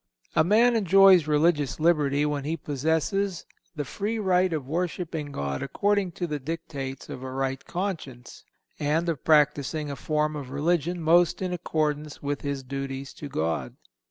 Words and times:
A 0.35 0.43
man 0.43 0.75
enjoys 0.75 1.27
religious 1.27 1.79
liberty 1.79 2.25
when 2.25 2.43
he 2.43 2.57
possesses 2.57 3.45
the 3.75 3.85
free 3.85 4.17
right 4.17 4.51
of 4.51 4.67
worshiping 4.67 5.31
God 5.31 5.61
according 5.61 6.13
to 6.13 6.25
the 6.25 6.39
dictates 6.39 7.07
of 7.07 7.21
a 7.21 7.29
right 7.29 7.63
conscience, 7.63 8.43
and 8.79 9.07
of 9.07 9.23
practicing 9.23 9.91
a 9.91 9.95
form 9.95 10.35
of 10.35 10.49
religion 10.49 11.03
most 11.03 11.39
in 11.39 11.53
accordance 11.53 12.19
with 12.19 12.41
his 12.41 12.63
duties 12.63 13.13
to 13.13 13.29
God. 13.29 13.75